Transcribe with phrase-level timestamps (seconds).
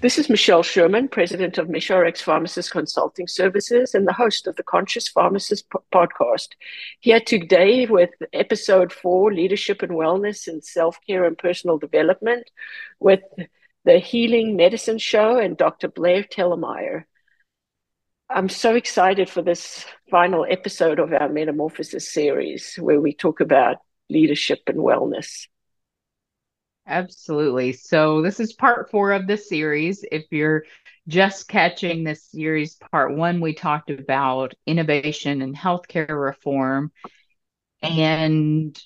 [0.00, 4.62] This is Michelle Sherman, president of MishRx Pharmacist Consulting Services and the host of the
[4.62, 6.48] Conscious Pharmacist podcast.
[7.00, 12.50] Here today with episode four Leadership and Wellness and Self Care and Personal Development
[12.98, 13.20] with
[13.84, 15.88] the Healing Medicine Show and Dr.
[15.88, 17.04] Blair Thielemier.
[18.30, 23.76] I'm so excited for this final episode of our Metamorphosis series where we talk about
[24.08, 25.46] leadership and wellness.
[26.90, 27.72] Absolutely.
[27.72, 30.04] So, this is part four of the series.
[30.10, 30.64] If you're
[31.08, 36.92] just catching this series, part one, we talked about innovation and healthcare reform
[37.82, 38.78] and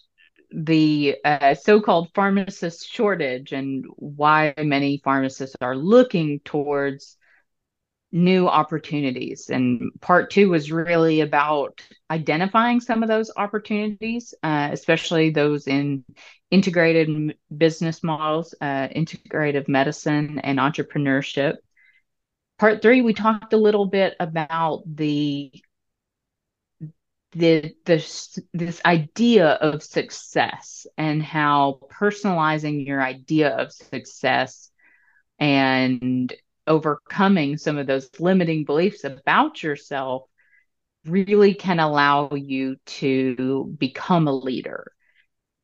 [0.52, 7.18] the uh, so called pharmacist shortage and why many pharmacists are looking towards
[8.14, 9.50] new opportunities.
[9.50, 16.04] And part two was really about identifying some of those opportunities, uh, especially those in
[16.52, 21.56] integrated business models, uh, integrative medicine, and entrepreneurship.
[22.60, 25.50] Part three, we talked a little bit about the
[27.32, 34.70] the this this idea of success and how personalizing your idea of success
[35.40, 36.32] and
[36.66, 40.24] overcoming some of those limiting beliefs about yourself
[41.06, 44.92] really can allow you to become a leader.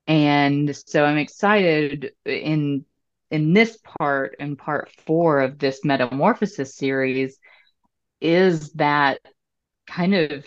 [0.06, 2.84] And so I'm excited in
[3.30, 7.38] in this part in part 4 of this metamorphosis series
[8.20, 9.20] is that
[9.86, 10.44] kind of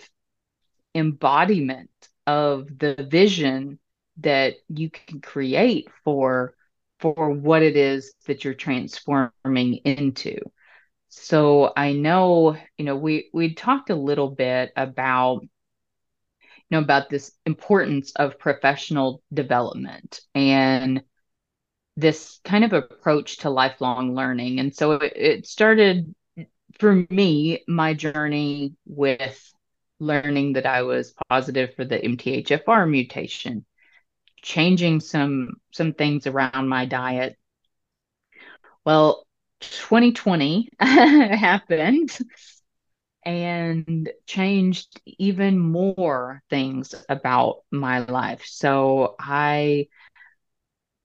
[0.93, 1.89] embodiment
[2.27, 3.79] of the vision
[4.17, 6.53] that you can create for
[7.03, 10.37] for what it is that you're transforming into.
[11.09, 15.49] So I know, you know, we we talked a little bit about you
[16.71, 21.03] know about this importance of professional development and
[21.97, 24.61] this kind of approach to lifelong learning.
[24.61, 26.15] And so it, it started
[26.79, 29.53] for me my journey with
[29.99, 33.65] learning that I was positive for the MTHFR mutation
[34.43, 37.37] changing some some things around my diet.
[38.85, 39.25] Well,
[39.61, 42.17] 2020 happened
[43.25, 48.43] and changed even more things about my life.
[48.45, 49.87] So I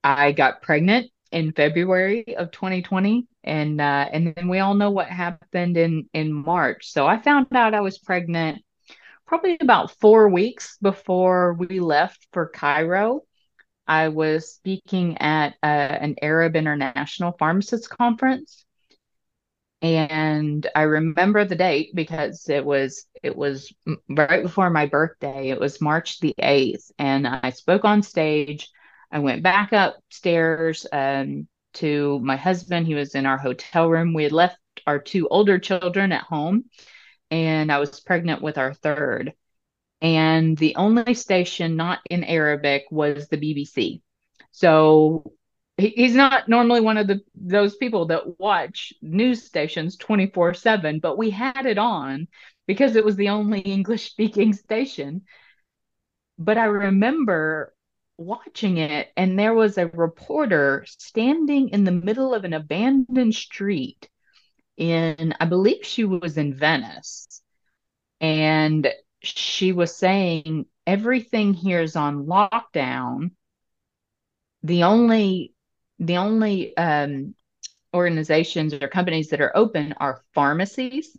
[0.03, 5.09] I got pregnant in February of 2020 and uh, and then we all know what
[5.09, 6.91] happened in in March.
[6.91, 8.63] So I found out I was pregnant
[9.27, 13.23] probably about 4 weeks before we left for Cairo
[13.89, 18.67] I was speaking at uh, an Arab International Pharmacists Conference,
[19.81, 23.73] and I remember the date because it was it was
[24.09, 25.51] right before my birthday.
[25.51, 28.69] It was March the eighth, and I spoke on stage.
[29.11, 32.87] I went back upstairs um, to my husband.
[32.87, 34.13] He was in our hotel room.
[34.13, 36.65] We had left our two older children at home,
[37.31, 39.33] and I was pregnant with our third
[40.01, 44.01] and the only station not in Arabic was the BBC.
[44.53, 45.33] So
[45.77, 51.31] he's not normally one of the those people that watch news stations 24/7, but we
[51.31, 52.29] had it on
[52.67, 55.23] because it was the only English speaking station.
[56.39, 57.75] But I remember
[58.17, 64.09] watching it and there was a reporter standing in the middle of an abandoned street
[64.77, 67.43] in I believe she was in Venice
[68.21, 68.89] and
[69.23, 73.33] she was saying everything here is on lockdown.
[74.63, 75.55] The only
[75.99, 77.35] the only um,
[77.93, 81.17] organizations or companies that are open are pharmacies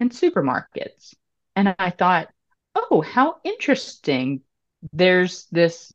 [0.00, 1.14] and supermarkets.
[1.54, 2.28] And I thought,
[2.74, 4.42] oh, how interesting.
[4.92, 5.92] There's this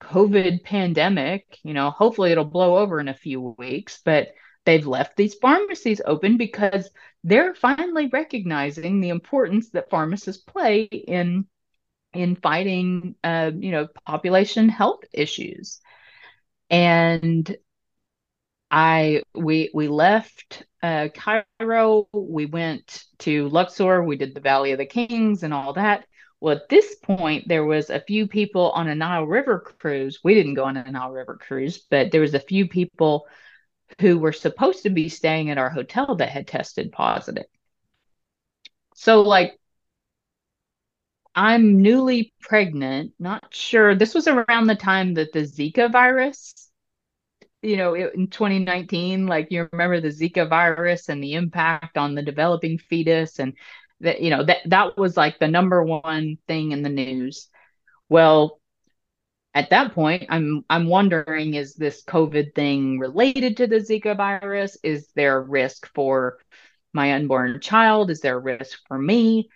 [0.00, 4.28] COVID pandemic, you know, hopefully it'll blow over in a few weeks, but
[4.64, 6.90] they've left these pharmacies open because
[7.24, 11.46] they're finally recognizing the importance that pharmacists play in
[12.12, 15.80] in fighting uh, you know population health issues.
[16.70, 17.56] And
[18.70, 24.78] i we we left uh, cairo we went to luxor we did the valley of
[24.78, 26.06] the kings and all that.
[26.40, 30.20] Well at this point there was a few people on a nile river cruise.
[30.24, 33.26] We didn't go on a nile river cruise but there was a few people
[34.00, 37.46] who were supposed to be staying at our hotel that had tested positive.
[38.94, 39.58] So, like,
[41.34, 43.94] I'm newly pregnant, not sure.
[43.94, 46.70] This was around the time that the Zika virus,
[47.62, 52.22] you know, in 2019, like you remember the Zika virus and the impact on the
[52.22, 53.54] developing fetus and
[54.00, 57.48] that you know that that was like the number one thing in the news.
[58.08, 58.60] Well,
[59.54, 64.78] at that point, I'm I'm wondering is this COVID thing related to the Zika virus?
[64.82, 66.38] Is there a risk for
[66.92, 68.10] my unborn child?
[68.10, 69.48] Is there a risk for me?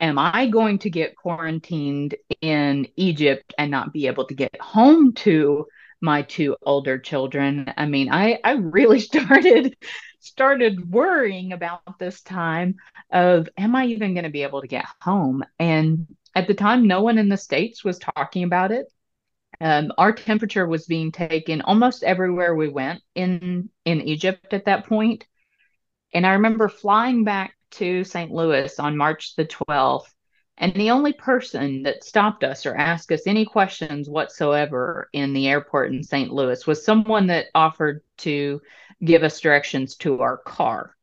[0.00, 5.12] am I going to get quarantined in Egypt and not be able to get home
[5.14, 5.66] to
[6.00, 7.72] my two older children?
[7.76, 9.76] I mean, I I really started
[10.20, 12.76] started worrying about this time
[13.10, 15.44] of am I even going to be able to get home?
[15.58, 18.86] And at the time no one in the states was talking about it.
[19.60, 24.86] Um, our temperature was being taken almost everywhere we went in in Egypt at that
[24.86, 25.26] point.
[26.12, 28.30] And I remember flying back to St.
[28.30, 30.12] Louis on March the 12th.
[30.58, 35.48] And the only person that stopped us or asked us any questions whatsoever in the
[35.48, 36.32] airport in St.
[36.32, 38.62] Louis was someone that offered to
[39.04, 40.96] give us directions to our car.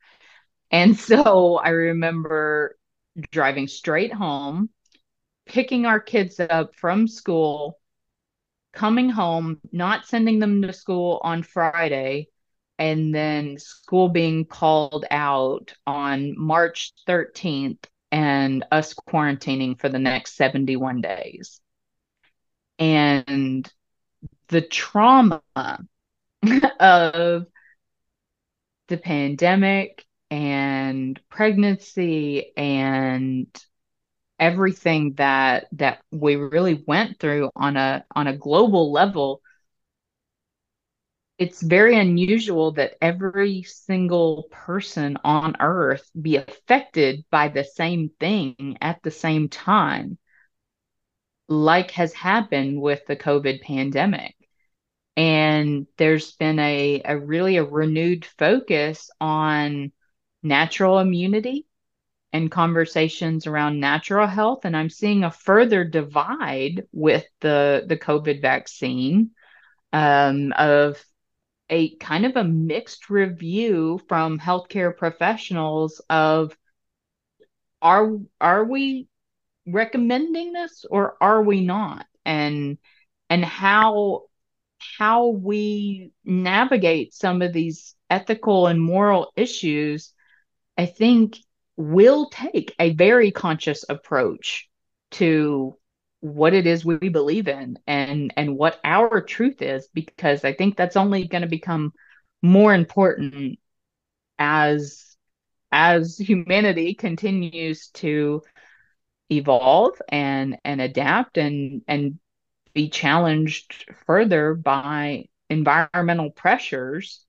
[0.72, 2.78] And so I remember
[3.32, 4.70] driving straight home,
[5.46, 7.80] picking our kids up from school,
[8.74, 12.28] coming home, not sending them to school on Friday,
[12.80, 20.36] and then school being called out on March 13th and us quarantining for the next
[20.36, 21.62] 71 days.
[22.80, 23.72] And
[24.50, 25.42] the trauma
[26.80, 27.46] of
[28.88, 33.48] the pandemic and pregnancy and
[34.44, 39.42] everything that that we really went through on a on a global level
[41.38, 48.78] it's very unusual that every single person on earth be affected by the same thing
[48.82, 50.18] at the same time
[51.48, 54.36] like has happened with the covid pandemic.
[55.16, 59.92] And there's been a, a really a renewed focus on
[60.42, 61.66] natural immunity
[62.34, 68.42] and conversations around natural health and i'm seeing a further divide with the the covid
[68.42, 69.32] vaccine
[69.94, 71.04] um, of
[71.70, 76.58] a kind of a mixed review from healthcare professionals of
[77.82, 79.08] are are we
[79.68, 82.06] recommending this or are we not?
[82.26, 82.78] And
[83.30, 84.24] and how
[84.98, 90.14] how we navigate some of these ethical and moral issues
[90.78, 91.38] i think
[91.76, 94.70] will take a very conscious approach
[95.12, 95.78] to
[96.20, 100.78] what it is we believe in and and what our truth is because i think
[100.78, 101.92] that's only going to become
[102.42, 103.60] more important
[104.40, 105.16] as
[105.72, 108.42] as humanity continues to
[109.30, 112.20] evolve and and adapt and and
[112.74, 117.26] be challenged further by environmental pressures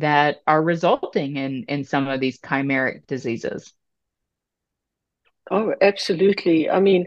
[0.00, 3.72] that are resulting in in some of these chimeric diseases.
[5.50, 6.68] Oh absolutely.
[6.68, 7.06] I mean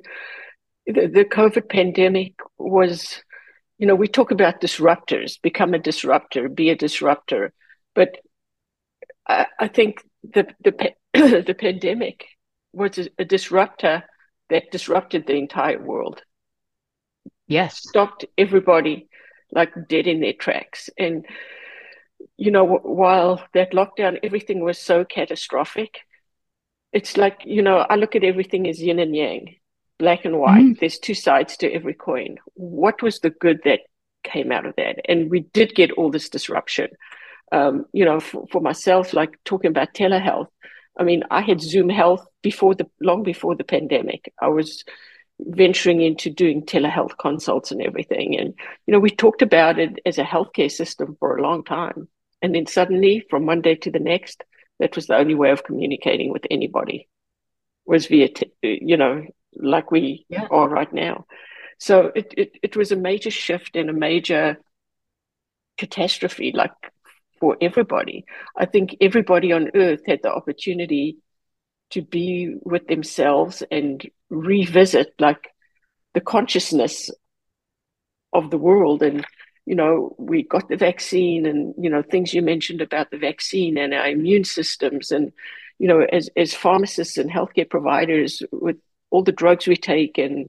[0.86, 3.22] the, the COVID pandemic was,
[3.78, 7.54] you know, we talk about disruptors, become a disruptor, be a disruptor,
[7.94, 8.18] but
[9.28, 12.26] I, I think the the the pandemic
[12.74, 14.04] was a, a disruptor
[14.50, 16.24] that disrupted the entire world.
[17.48, 19.10] Yes, stopped everybody
[19.52, 21.26] like dead in their tracks, and
[22.38, 26.00] you know, while that lockdown, everything was so catastrophic.
[26.94, 29.56] It's like you know, I look at everything as yin and yang
[30.02, 30.64] black and white.
[30.64, 30.80] Mm.
[30.80, 32.38] There's two sides to every coin.
[32.56, 33.82] What was the good that
[34.24, 34.96] came out of that?
[35.08, 36.90] And we did get all this disruption.
[37.52, 40.48] Um, you know, for, for, myself, like talking about telehealth.
[40.98, 44.34] I mean, I had Zoom health before the long before the pandemic.
[44.42, 44.84] I was
[45.42, 48.40] venturing into doing telehealth consults and everything.
[48.40, 48.54] And,
[48.86, 52.08] you know, we talked about it as a healthcare system for a long time.
[52.42, 54.44] And then suddenly, from one day to the next,
[54.80, 57.08] that was the only way of communicating with anybody
[57.86, 60.48] was via, t- you know, like we yeah.
[60.50, 61.26] are right now.
[61.78, 64.58] So it, it, it was a major shift and a major
[65.78, 66.74] catastrophe, like
[67.40, 68.26] for everybody.
[68.56, 71.18] I think everybody on earth had the opportunity
[71.92, 75.50] to be with themselves and revisit like
[76.14, 77.10] the consciousness
[78.34, 79.26] of the world and
[79.66, 83.78] you know we got the vaccine and you know things you mentioned about the vaccine
[83.78, 85.32] and our immune systems and
[85.80, 88.78] you know as as pharmacists and healthcare providers with
[89.10, 90.48] all the drugs we take and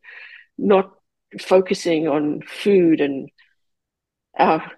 [0.56, 0.92] not
[1.40, 3.28] focusing on food and
[4.38, 4.70] our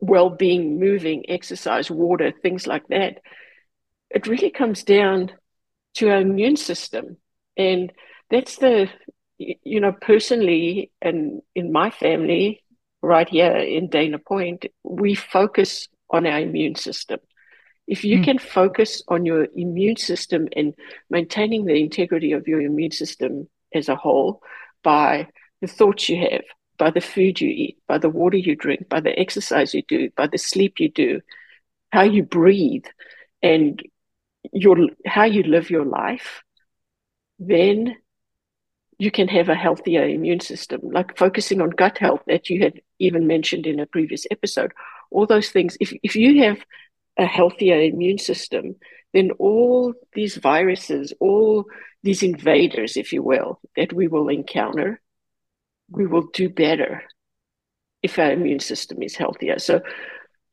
[0.00, 3.18] well being, moving, exercise, water, things like that.
[4.10, 5.32] It really comes down
[5.94, 7.16] to our immune system.
[7.56, 7.92] And
[8.30, 8.88] that's the,
[9.38, 12.62] you know, personally and in my family,
[13.02, 17.20] right here in Dana Point, we focus on our immune system.
[17.86, 18.24] If you mm.
[18.24, 20.74] can focus on your immune system and
[21.08, 24.42] maintaining the integrity of your immune system as a whole
[24.82, 25.28] by
[25.60, 26.42] the thoughts you have,
[26.78, 30.10] by the food you eat, by the water you drink, by the exercise you do,
[30.16, 31.20] by the sleep you do,
[31.90, 32.86] how you breathe,
[33.42, 33.82] and
[34.52, 36.42] your how you live your life,
[37.38, 37.96] then
[38.98, 42.80] you can have a healthier immune system, like focusing on gut health that you had
[42.98, 44.72] even mentioned in a previous episode.
[45.10, 45.76] All those things.
[45.80, 46.58] If if you have
[47.16, 48.76] a healthier immune system,
[49.12, 51.64] then all these viruses, all
[52.02, 55.00] these invaders, if you will, that we will encounter,
[55.88, 57.02] we will do better
[58.02, 59.58] if our immune system is healthier.
[59.58, 59.80] So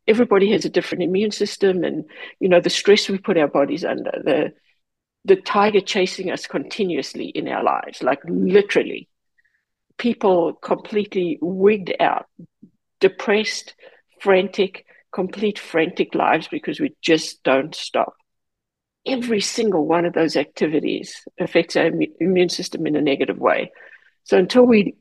[0.08, 2.06] everybody has a different immune system and
[2.40, 4.54] you know the stress we put our bodies under, the
[5.26, 9.10] the tiger chasing us continuously in our lives, like literally.
[9.98, 12.28] People completely wigged out,
[13.02, 13.76] depressed,
[14.22, 18.14] frantic, complete frantic lives because we just don't stop.
[19.06, 23.72] Every single one of those activities affects our immune system in a negative way.
[24.24, 24.96] So until we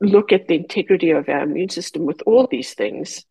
[0.00, 3.24] look at the integrity of our immune system with all these things,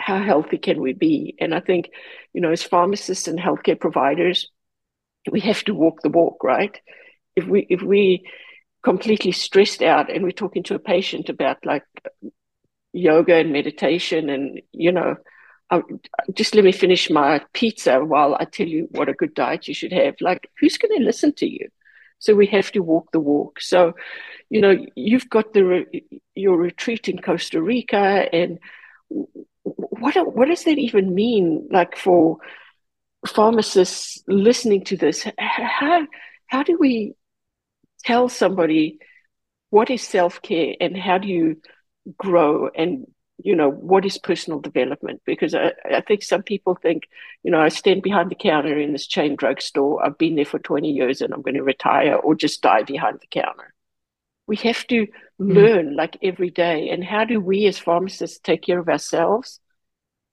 [0.00, 1.36] how healthy can we be?
[1.40, 1.90] And I think,
[2.32, 4.48] you know, as pharmacists and healthcare providers,
[5.30, 6.78] we have to walk the walk, right?
[7.36, 8.26] If we if we
[8.82, 11.84] completely stressed out and we're talking to a patient about like
[12.92, 15.16] yoga and meditation and you know
[15.70, 15.82] I,
[16.34, 19.74] just let me finish my pizza while I tell you what a good diet you
[19.74, 20.16] should have.
[20.20, 21.68] Like, who's going to listen to you?
[22.18, 23.60] So we have to walk the walk.
[23.60, 23.94] So,
[24.50, 25.86] you know, you've got the
[26.34, 28.58] your retreat in Costa Rica, and
[30.00, 31.68] what what does that even mean?
[31.70, 32.38] Like for
[33.26, 36.06] pharmacists listening to this, how
[36.46, 37.14] how do we
[38.04, 38.98] tell somebody
[39.70, 41.60] what is self care and how do you
[42.18, 43.06] grow and
[43.42, 47.04] you know what is personal development because I, I think some people think
[47.42, 50.58] you know i stand behind the counter in this chain drugstore i've been there for
[50.58, 53.72] 20 years and i'm going to retire or just die behind the counter
[54.46, 55.08] we have to mm.
[55.38, 59.60] learn like every day and how do we as pharmacists take care of ourselves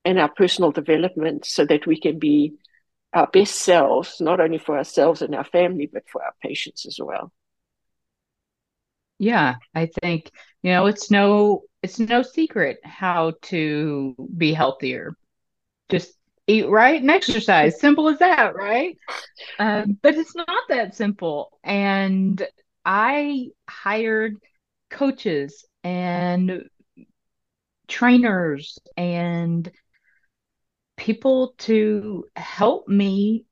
[0.08, 2.54] and our personal development so that we can be
[3.14, 6.98] our best selves not only for ourselves and our family but for our patients as
[7.00, 7.32] well.
[9.20, 15.14] Yeah i think you know it's no it's no secret how to be healthier.
[15.90, 16.14] Just
[16.48, 17.80] eat right and exercise.
[17.88, 18.98] Simple as that right?
[19.60, 21.60] Um, but it's not that simple.
[21.64, 22.46] And
[22.86, 24.38] i hired
[24.90, 26.64] coaches and
[27.88, 29.70] trainers and
[30.98, 33.46] people to help me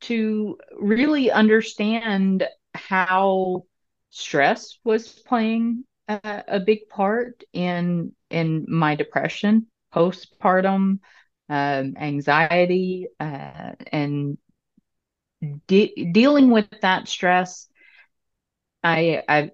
[0.00, 3.64] to really understand how
[4.10, 11.00] stress was playing a, a big part in in my depression, postpartum
[11.50, 14.38] um, anxiety, uh, and
[15.66, 17.68] de- dealing with that stress.
[18.82, 19.50] I, I,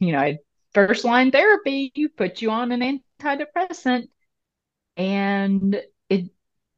[0.00, 0.38] you know, I
[0.74, 4.08] first line therapy, you put you on an antidepressant,
[4.96, 6.30] and it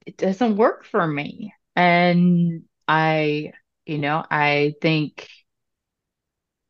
[0.07, 1.55] it doesn't work for me.
[1.77, 3.53] And I,
[3.87, 5.29] you know, I think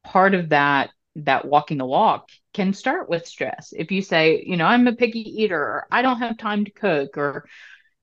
[0.04, 3.72] part of that that walking the walk can start with stress.
[3.76, 6.70] If you say, you know, I'm a picky eater, or I don't have time to
[6.70, 7.46] cook, or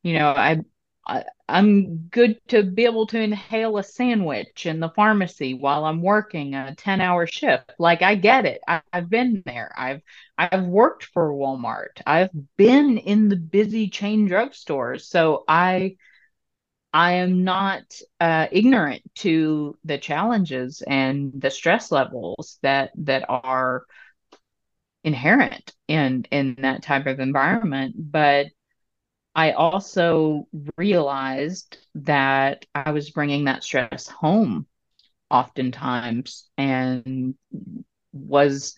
[0.03, 0.61] you know, I,
[1.07, 6.01] I I'm good to be able to inhale a sandwich in the pharmacy while I'm
[6.01, 7.73] working a 10 hour shift.
[7.79, 8.61] Like I get it.
[8.67, 9.71] I, have been there.
[9.77, 10.01] I've
[10.37, 12.01] I've worked for Walmart.
[12.05, 15.03] I've been in the busy chain drugstores.
[15.03, 15.95] So I
[16.93, 17.83] I am not
[18.19, 23.85] uh, ignorant to the challenges and the stress levels that that are
[25.03, 27.95] inherent in in that type of environment.
[27.97, 28.47] But
[29.37, 34.67] I also realized that I was bringing that stress home
[35.31, 37.35] oftentimes, and
[38.13, 38.77] was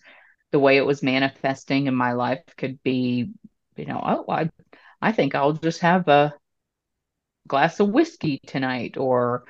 [0.52, 3.32] the way it was manifesting in my life could be,
[3.76, 4.50] you know, oh, I
[5.02, 6.34] I think I'll just have a
[7.46, 9.44] glass of whiskey tonight or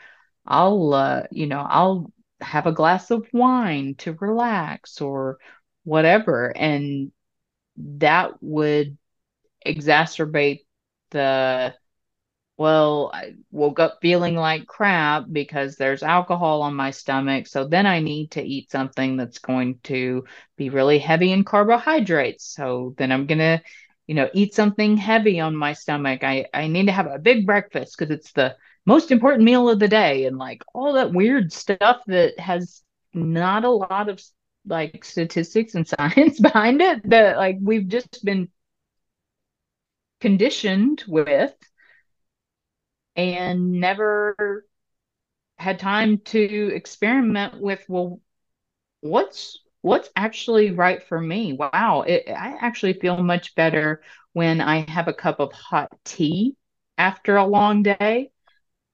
[0.47, 5.39] I'll uh, you know I'll have a glass of wine to relax or
[5.85, 6.57] whatever.
[6.57, 7.13] And
[7.77, 8.99] that would
[9.67, 10.61] exacerbate
[11.11, 11.75] the
[12.57, 17.87] well I woke up feeling like crap because there's alcohol on my stomach so then
[17.87, 20.25] I need to eat something that's going to
[20.57, 23.63] be really heavy in carbohydrates so then I'm going to
[24.11, 26.25] you know, eat something heavy on my stomach.
[26.25, 29.79] I, I need to have a big breakfast because it's the most important meal of
[29.79, 32.83] the day and like all that weird stuff that has
[33.15, 34.21] not a lot of
[34.67, 38.49] like statistics and science behind it that like we've just been
[40.21, 41.55] conditioned with
[43.17, 44.65] and never
[45.59, 48.21] had time to experiment with well
[49.01, 51.55] what's what's actually right for me?
[51.55, 54.03] Wow it, i actually feel much better
[54.35, 56.57] when i have a cup of hot tea
[56.99, 58.31] after a long day.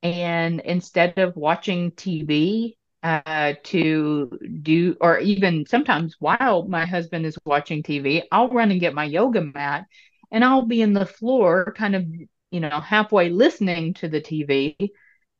[0.02, 7.38] And instead of watching tv uh, to do or even sometimes while my husband is
[7.44, 9.86] watching tv i'll run and get my yoga mat
[10.30, 12.04] and i'll be in the floor kind of
[12.50, 14.76] you know halfway listening to the tv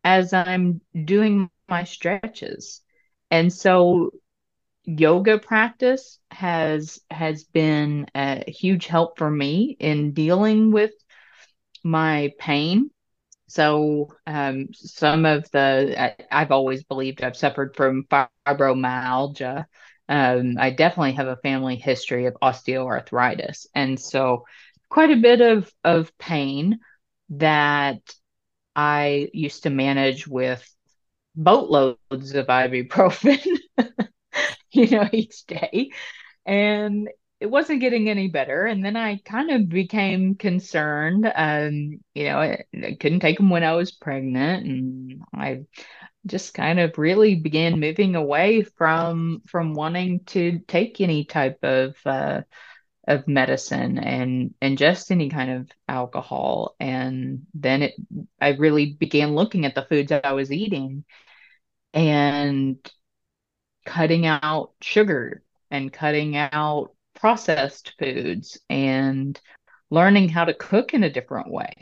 [0.05, 2.83] as i'm doing my stretches.
[3.31, 4.11] And so
[4.85, 10.93] yoga practice has has been a huge help for me in dealing with
[11.83, 12.90] my pain.
[13.49, 19.66] So um, some of the I, have always believed I've suffered from fibromyalgia.
[20.09, 24.45] Um, I definitely have a family history of osteoarthritis, and so
[24.88, 26.81] quite a bit of of pain
[27.31, 28.00] that
[28.75, 30.69] I used to manage with
[31.35, 33.38] boatloads of ibuprofen
[34.73, 35.90] you know, each day.
[36.45, 37.09] And
[37.40, 38.64] it wasn't getting any better.
[38.64, 41.31] And then I kind of became concerned.
[41.35, 44.66] Um, you know, I, I couldn't take them when I was pregnant.
[44.66, 45.62] And I
[46.26, 51.97] just kind of really began moving away from from wanting to take any type of
[52.07, 52.43] uh,
[53.06, 56.75] of medicine and and just any kind of alcohol.
[56.80, 57.94] And then it
[58.40, 61.04] I really began looking at the foods that I was eating
[61.94, 62.78] and
[63.84, 69.40] cutting out sugar and cutting out processed foods and
[69.90, 71.72] learning how to cook in a different way.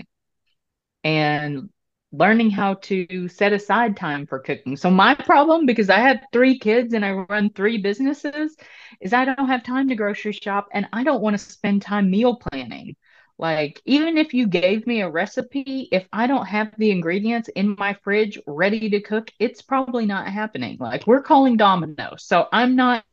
[1.02, 1.71] And
[2.16, 4.77] learning how to set aside time for cooking.
[4.77, 8.57] So my problem because I have 3 kids and I run 3 businesses
[9.00, 12.11] is I don't have time to grocery shop and I don't want to spend time
[12.11, 12.96] meal planning.
[13.37, 17.74] Like, even if you gave me a recipe, if I don't have the ingredients in
[17.79, 20.77] my fridge ready to cook, it's probably not happening.
[20.79, 22.24] Like, we're calling Domino's.
[22.24, 23.05] So I'm not,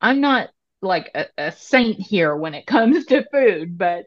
[0.00, 0.48] I'm not
[0.80, 4.06] like a, a saint here when it comes to food, but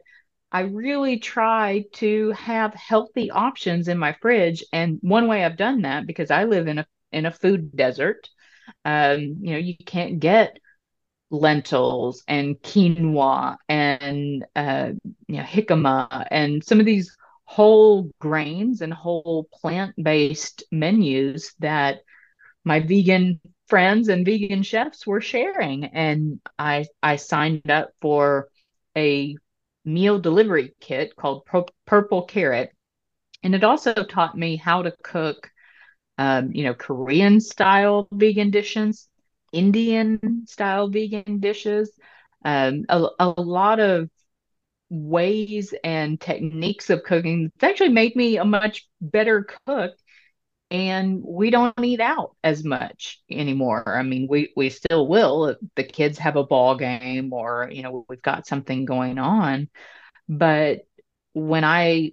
[0.52, 4.64] I really try to have healthy options in my fridge.
[4.72, 8.28] And one way I've done that because I live in a in a food desert.
[8.84, 10.58] Um, you know, you can't get
[11.30, 14.92] lentils and quinoa and uh,
[15.26, 22.00] you know, jicama and some of these whole grains and whole plant-based menus that
[22.64, 28.48] my vegan friends and vegan chefs were sharing and i i signed up for
[28.96, 29.36] a
[29.86, 31.46] meal delivery kit called
[31.86, 32.70] purple carrot
[33.42, 35.50] and it also taught me how to cook
[36.18, 39.08] um, you know korean style vegan dishes
[39.52, 41.90] Indian style vegan dishes,
[42.44, 44.10] um, a, a lot of
[44.90, 47.50] ways and techniques of cooking.
[47.54, 49.92] It's actually made me a much better cook.
[50.70, 53.96] And we don't eat out as much anymore.
[53.96, 57.82] I mean, we, we still will if the kids have a ball game or, you
[57.82, 59.68] know, we've got something going on.
[60.28, 60.80] But
[61.34, 62.12] when I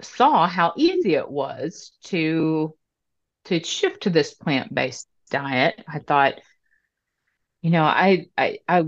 [0.00, 2.74] saw how easy it was to
[3.46, 6.34] to shift to this plant-based diet, I thought,
[7.62, 8.84] you know, I I I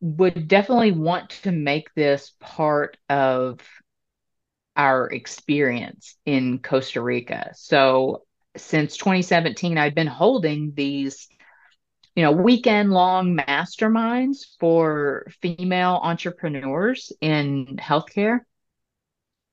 [0.00, 3.60] would definitely want to make this part of
[4.78, 7.50] our experience in Costa Rica.
[7.54, 8.22] So
[8.56, 11.28] since 2017, I've been holding these,
[12.14, 18.40] you know, weekend long masterminds for female entrepreneurs in healthcare.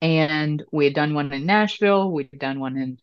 [0.01, 2.99] And we had done one in Nashville, we'd done one in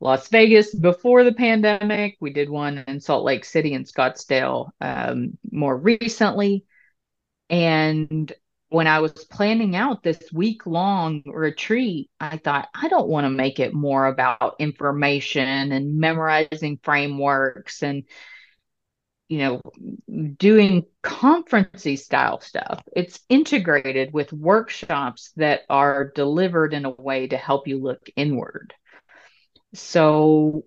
[0.00, 2.16] Las Vegas before the pandemic.
[2.20, 6.64] We did one in Salt Lake City and Scottsdale um, more recently.
[7.50, 8.32] And
[8.70, 13.30] when I was planning out this week long retreat, I thought, I don't want to
[13.30, 18.04] make it more about information and memorizing frameworks and,
[19.28, 19.62] you know,
[20.36, 22.82] doing conferencey style stuff.
[22.94, 28.74] It's integrated with workshops that are delivered in a way to help you look inward.
[29.72, 30.64] So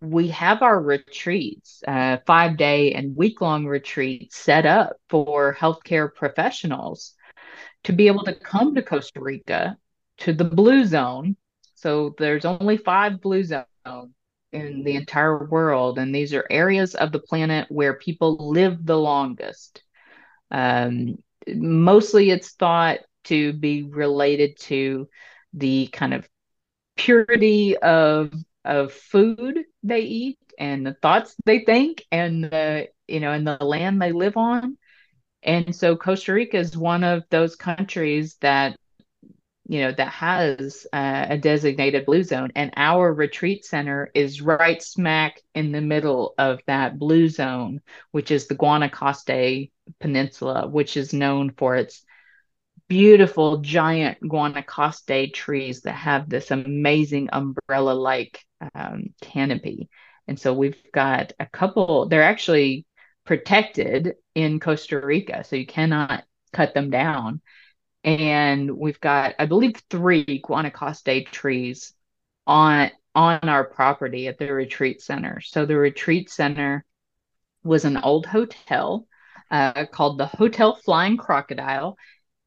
[0.00, 6.12] we have our retreats, uh, five day and week long retreats set up for healthcare
[6.12, 7.14] professionals
[7.84, 9.76] to be able to come to Costa Rica
[10.18, 11.36] to the blue zone.
[11.74, 13.66] So there's only five blue zones
[14.52, 18.98] in the entire world, and these are areas of the planet where people live the
[18.98, 19.82] longest.
[20.50, 21.16] Um,
[21.48, 25.08] mostly it's thought to be related to
[25.54, 26.28] the kind of
[26.96, 28.32] purity of
[28.64, 33.56] of food they eat and the thoughts they think and the you know and the
[33.64, 34.76] land they live on
[35.42, 38.76] and so costa rica is one of those countries that
[39.72, 42.50] you know that has uh, a designated blue zone.
[42.54, 48.30] And our retreat center is right smack in the middle of that blue zone which
[48.30, 52.04] is the guanacaste peninsula which is known for its
[52.88, 59.88] beautiful giant guanacaste trees that have this amazing umbrella like um, canopy.
[60.28, 62.84] And so we've got a couple they're actually
[63.24, 67.40] protected in costa rica so you cannot cut them down.
[68.04, 71.94] And we've got i believe three guanacaste trees
[72.46, 75.40] on on our property at the retreat center.
[75.40, 76.84] So the retreat center
[77.62, 79.06] was an old hotel
[79.50, 81.96] uh, called the hotel flying crocodile.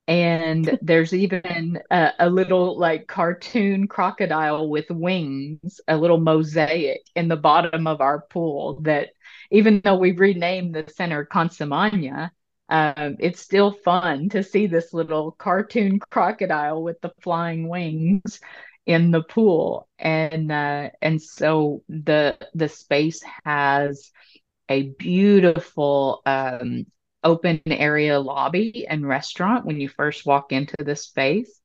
[0.07, 7.27] And there's even a, a, little like cartoon crocodile with wings a little mosaic in
[7.27, 9.09] the bottom of our pool that
[9.55, 12.29] even though we renamed the center Consamania,
[12.67, 18.41] um, it's still fun to see this little cartoon crocodile with the flying wings
[18.85, 19.87] in the pool.
[19.97, 24.11] And uh, and so the the space has
[24.67, 26.85] a beautiful um,
[27.23, 31.61] open area lobby and restaurant when you first walk into the space.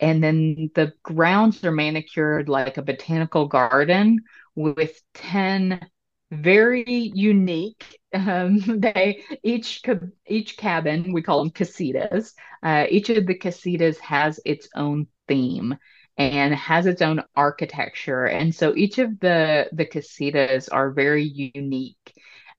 [0.00, 4.18] And then the grounds are manicured like a botanical garden
[4.56, 5.88] with 10
[6.32, 7.98] very unique.
[8.14, 9.82] Um, they each
[10.26, 12.32] each cabin we call them casitas.
[12.62, 15.76] Uh, each of the casitas has its own theme
[16.16, 22.14] and has its own architecture, and so each of the the casitas are very unique.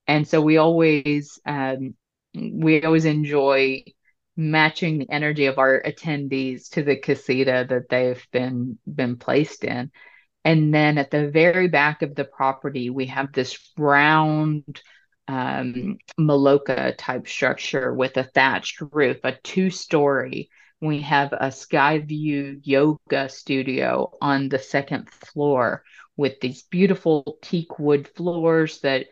[0.08, 1.96] And so we always um,
[2.34, 3.84] we always enjoy
[4.36, 9.92] matching the energy of our attendees to the casita that they've been been placed in
[10.46, 14.82] and then at the very back of the property, we have this round
[15.28, 20.50] um, Maloca type structure with a thatched roof, a two story.
[20.82, 25.84] We have a sky view yoga studio on the second floor
[26.18, 29.06] with these beautiful teak wood floors that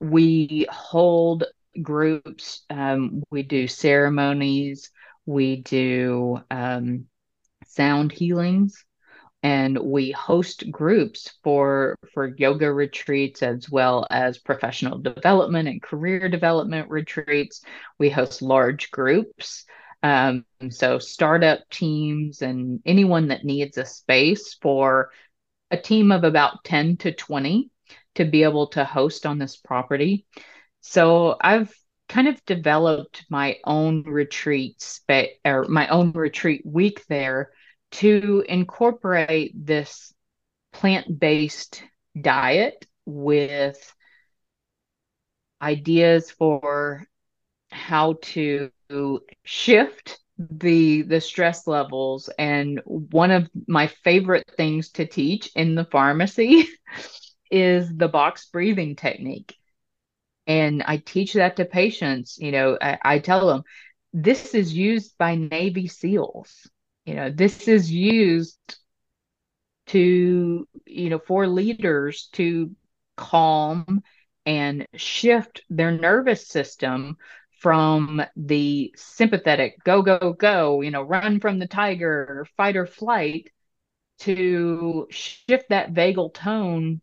[0.00, 1.44] we hold
[1.80, 2.62] groups.
[2.68, 4.90] Um, we do ceremonies,
[5.26, 7.06] we do um,
[7.66, 8.84] sound healings
[9.42, 16.28] and we host groups for for yoga retreats as well as professional development and career
[16.28, 17.62] development retreats.
[17.98, 19.64] We host large groups
[20.02, 25.10] um, so startup teams and anyone that needs a space for
[25.70, 27.70] a team of about 10 to 20
[28.16, 30.26] to be able to host on this property.
[30.80, 31.72] So i've
[32.08, 37.52] kind of developed my own retreat spa- or my own retreat week there
[37.92, 40.12] to incorporate this
[40.72, 41.82] plant based
[42.20, 43.94] diet with
[45.62, 47.04] ideas for
[47.70, 48.70] how to
[49.44, 52.30] shift the the stress levels.
[52.38, 56.68] And one of my favorite things to teach in the pharmacy
[57.50, 59.54] is the box breathing technique.
[60.46, 63.62] And i teach that to patients you know I, I tell them
[64.12, 66.68] this is used by navy seals
[67.10, 68.76] you know this is used
[69.88, 72.70] to you know for leaders to
[73.16, 74.00] calm
[74.46, 77.16] and shift their nervous system
[77.58, 83.50] from the sympathetic go go go you know run from the tiger fight or flight
[84.20, 87.00] to shift that vagal tone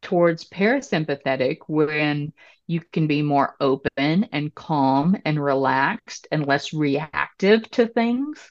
[0.00, 2.32] towards parasympathetic when
[2.66, 8.50] you can be more open and calm and relaxed and less reactive to things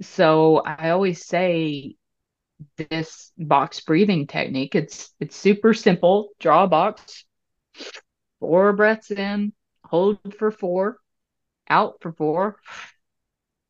[0.00, 1.96] so I always say
[2.76, 6.30] this box breathing technique, it's it's super simple.
[6.40, 7.24] Draw a box,
[8.40, 9.52] four breaths in,
[9.84, 10.98] hold for four,
[11.68, 12.56] out for four,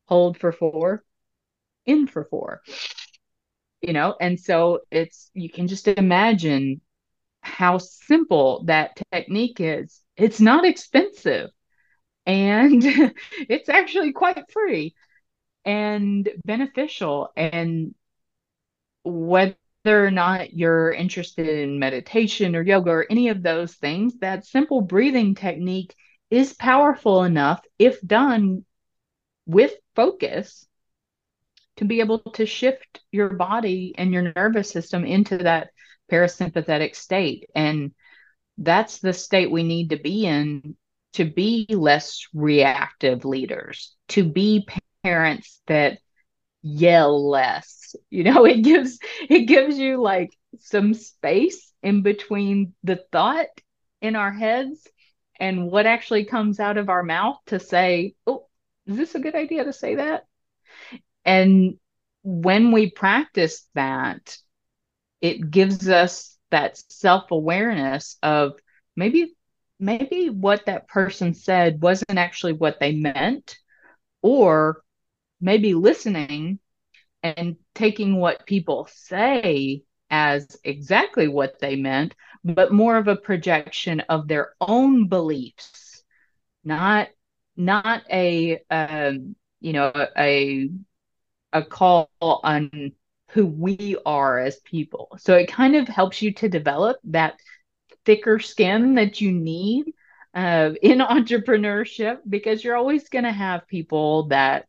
[0.07, 1.03] hold for four,
[1.85, 2.61] in for four.
[3.81, 6.81] You know, and so it's you can just imagine
[7.41, 10.01] how simple that technique is.
[10.17, 11.49] It's not expensive
[12.25, 12.83] and
[13.49, 14.93] it's actually quite free
[15.65, 17.29] and beneficial.
[17.35, 17.93] And
[19.03, 24.45] whether or not you're interested in meditation or yoga or any of those things, that
[24.45, 25.95] simple breathing technique
[26.29, 28.65] is powerful enough, if done
[29.45, 30.67] with focus,
[31.77, 35.69] to be able to shift your body and your nervous system into that
[36.11, 37.49] parasympathetic state.
[37.55, 37.93] And
[38.57, 40.75] that's the state we need to be in
[41.13, 44.67] to be less reactive leaders, to be
[45.03, 45.99] parents that
[46.61, 47.95] yell less.
[48.09, 53.47] You know, it gives it gives you like some space in between the thought
[54.01, 54.87] in our heads
[55.39, 58.47] and what actually comes out of our mouth to say, "Oh,
[58.85, 60.25] is this a good idea to say that?"
[61.25, 61.79] And
[62.23, 64.37] when we practice that,
[65.21, 68.53] it gives us that self-awareness of
[68.95, 69.33] maybe
[69.79, 73.57] maybe what that person said wasn't actually what they meant
[74.21, 74.81] or
[75.41, 76.59] maybe listening
[77.23, 83.99] and taking what people say as exactly what they meant but more of a projection
[84.01, 86.03] of their own beliefs
[86.63, 87.09] not
[87.55, 90.69] not a um, you know a
[91.53, 92.93] a call on
[93.31, 95.09] who we are as people.
[95.19, 97.39] So it kind of helps you to develop that
[98.05, 99.93] thicker skin that you need
[100.33, 104.67] uh, in entrepreneurship because you're always going to have people that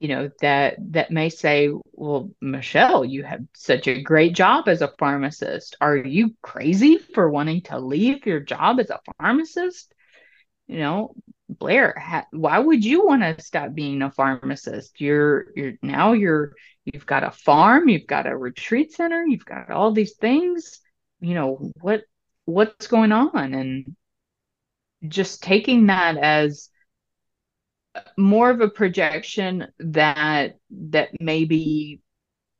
[0.00, 4.82] you know that that may say well michelle you have such a great job as
[4.82, 5.76] a pharmacist.
[5.80, 9.92] Are you crazy for wanting to leave your job as a pharmacist?
[10.66, 11.14] You know
[11.48, 15.00] blair ha- why would you want to stop being a pharmacist?
[15.00, 19.70] You're you're now you're you've got a farm you've got a retreat center you've got
[19.70, 20.80] all these things.
[21.20, 22.02] You know what
[22.44, 23.54] what's going on?
[23.54, 23.96] And
[25.06, 26.70] just taking that as
[28.16, 32.00] more of a projection that that maybe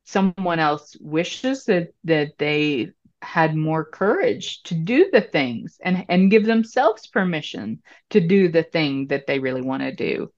[0.05, 6.31] someone else wishes that that they had more courage to do the things and and
[6.31, 10.31] give themselves permission to do the thing that they really want to do.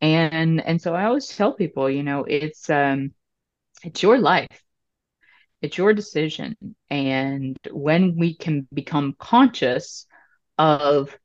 [0.00, 3.12] And and so i always tell people you know it's um
[3.82, 4.62] it's your life.
[5.62, 6.56] It's your decision.
[6.88, 10.06] And when we can become conscious
[10.58, 11.16] of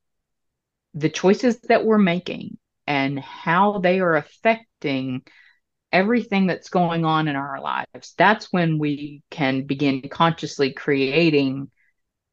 [0.93, 5.23] the choices that we're making and how they are affecting
[5.91, 11.69] everything that's going on in our lives, that's when we can begin consciously creating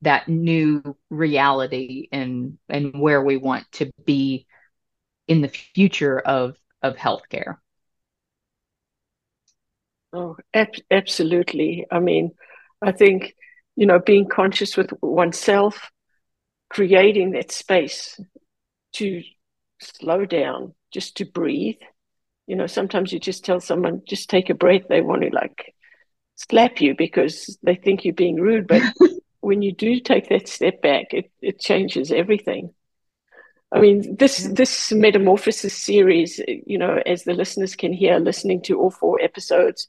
[0.02, 4.46] that new reality and and where we want to be
[5.28, 7.56] in the future of of healthcare.
[10.12, 11.86] Oh, ab- absolutely.
[11.90, 12.32] I mean,
[12.82, 13.34] I think
[13.76, 15.90] you know being conscious with oneself,
[16.70, 18.20] creating that space
[18.94, 19.22] to
[19.82, 21.80] slow down, just to breathe.
[22.46, 24.82] You know, sometimes you just tell someone, just take a breath.
[24.88, 25.74] They want to like
[26.36, 28.66] slap you because they think you're being rude.
[28.66, 28.82] But
[29.40, 32.74] when you do take that step back, it, it changes everything.
[33.74, 38.78] I mean, this this metamorphosis series, you know, as the listeners can hear, listening to
[38.78, 39.88] all four episodes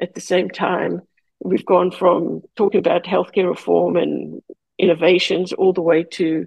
[0.00, 1.02] at the same time,
[1.38, 4.42] we've gone from talking about healthcare reform and
[4.78, 6.46] innovations all the way to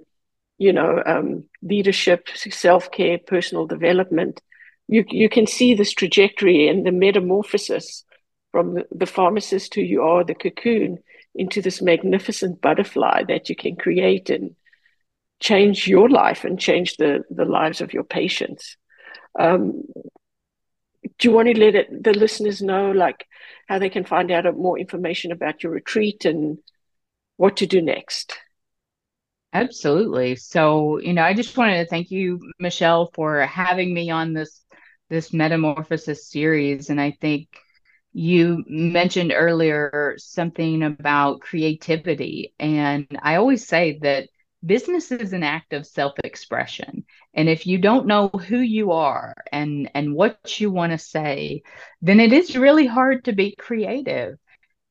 [0.58, 4.42] you know, um, leadership, self care, personal development,
[4.88, 8.04] you you can see this trajectory and the metamorphosis
[8.52, 11.00] from the, pharmacist who you are, the cocoon,
[11.34, 14.56] into this magnificent butterfly that you can create and
[15.40, 18.78] change your life and change the the lives of your patients.
[19.40, 19.84] Um,
[21.20, 23.26] do you want to let it, the listeners know like
[23.68, 26.60] how they can find out more information about your retreat and
[27.38, 28.38] what to do next?
[29.54, 30.36] Absolutely.
[30.36, 34.62] So, you know, I just wanted to thank you, Michelle, for having me on this
[35.10, 36.90] this metamorphosis series.
[36.90, 37.50] And I think
[38.14, 42.54] you mentioned earlier something about creativity.
[42.60, 44.30] And I always say that
[44.66, 47.06] business is an act of self-expression.
[47.36, 51.62] And if you don't know who you are and and what you want to say,
[52.02, 54.38] then it is really hard to be creative.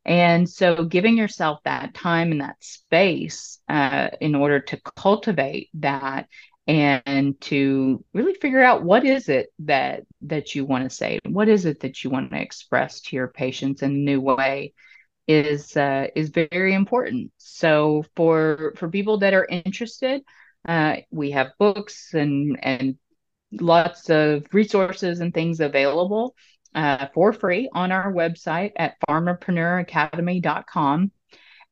[0.05, 6.29] And so, giving yourself that time and that space uh, in order to cultivate that
[6.67, 11.49] and to really figure out what is it that that you want to say, what
[11.49, 14.75] is it that you want to express to your patients in a new way,
[15.29, 17.33] is uh, is very important.
[17.39, 20.23] So, for for people that are interested,
[20.67, 22.99] uh, we have books and and
[23.61, 26.35] lots of resources and things available
[26.75, 31.13] uh, for free on our website at pharmapreneuracademy.com.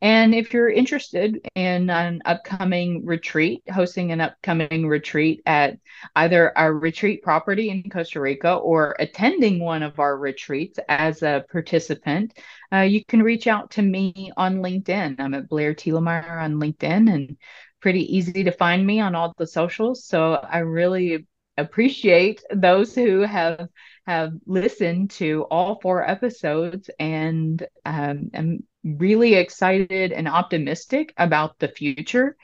[0.03, 5.77] And if you're interested in an upcoming retreat, hosting an upcoming retreat at
[6.17, 11.45] either our retreat property in Costa Rica or attending one of our retreats as a
[11.53, 12.33] participant,
[12.73, 15.21] uh, you can reach out to me on LinkedIn.
[15.21, 17.37] I'm at Blair Thielemier on LinkedIn and
[17.81, 20.05] pretty easy to find me on all the socials.
[20.05, 21.27] So I really
[21.59, 23.69] appreciate those who have
[24.11, 31.69] have listened to all four episodes and um, I'm really excited and optimistic about the
[31.69, 32.37] future.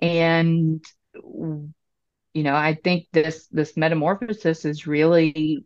[0.00, 5.64] And you know, I think this this metamorphosis is really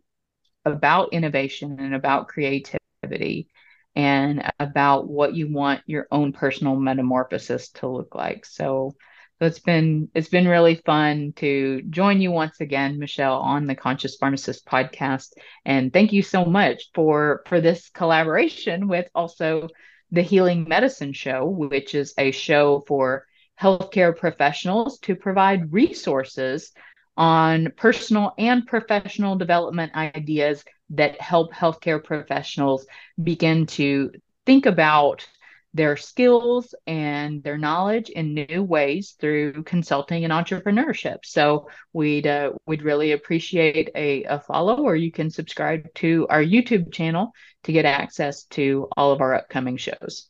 [0.65, 3.47] about innovation and about creativity
[3.95, 8.45] and about what you want your own personal metamorphosis to look like.
[8.45, 8.95] So
[9.43, 13.75] so it's been it's been really fun to join you once again, Michelle, on the
[13.75, 15.33] Conscious Pharmacist podcast.
[15.65, 19.67] And thank you so much for for this collaboration with also
[20.11, 23.25] the Healing Medicine Show, which is a show for
[23.59, 26.71] healthcare professionals to provide resources
[27.17, 32.87] on personal and professional development ideas that help healthcare professionals
[33.21, 34.09] begin to
[34.45, 35.27] think about
[35.73, 41.17] their skills and their knowledge in new ways through consulting and entrepreneurship.
[41.23, 46.43] So we'd uh, we'd really appreciate a, a follow, or you can subscribe to our
[46.43, 47.31] YouTube channel
[47.63, 50.29] to get access to all of our upcoming shows.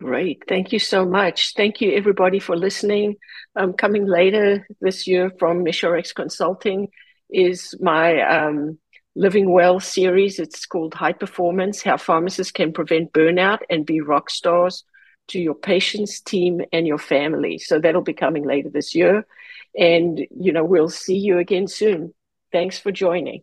[0.00, 0.42] Great.
[0.46, 1.54] Thank you so much.
[1.54, 3.16] Thank you, everybody, for listening.
[3.54, 6.88] Um, coming later this year from MishRx Consulting
[7.30, 8.78] is my um,
[9.18, 10.38] Living Well series.
[10.38, 14.84] It's called High Performance How Pharmacists Can Prevent Burnout and Be Rock Stars
[15.28, 17.58] to Your Patients, Team, and Your Family.
[17.58, 19.26] So that'll be coming later this year.
[19.74, 22.12] And, you know, we'll see you again soon.
[22.52, 23.42] Thanks for joining.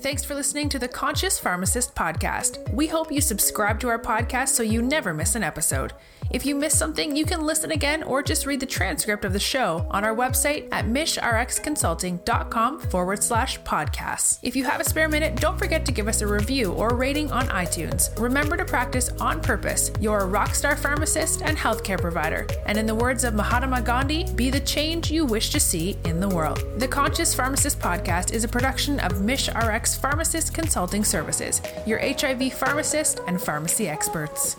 [0.00, 2.70] Thanks for listening to the Conscious Pharmacist podcast.
[2.72, 5.94] We hope you subscribe to our podcast so you never miss an episode.
[6.30, 9.38] If you miss something, you can listen again or just read the transcript of the
[9.38, 14.40] show on our website at mishrxconsulting.com forward slash podcasts.
[14.42, 17.30] If you have a spare minute, don't forget to give us a review or rating
[17.30, 18.18] on iTunes.
[18.20, 19.92] Remember to practice on purpose.
[20.00, 22.46] You're a rockstar pharmacist and healthcare provider.
[22.66, 26.18] And in the words of Mahatma Gandhi, be the change you wish to see in
[26.20, 26.62] the world.
[26.78, 33.20] The Conscious Pharmacist podcast is a production of MishRx Pharmacist Consulting Services, your HIV pharmacist
[33.28, 34.56] and pharmacy experts.